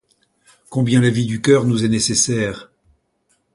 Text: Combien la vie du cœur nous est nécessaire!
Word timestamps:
Combien 0.71 0.99
la 0.99 1.11
vie 1.11 1.27
du 1.27 1.41
cœur 1.43 1.63
nous 1.63 1.85
est 1.85 1.87
nécessaire! 1.87 2.71